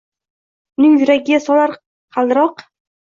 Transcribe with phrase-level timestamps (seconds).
[0.79, 1.75] Uning yuragiga solar
[2.17, 2.65] qaldiroq.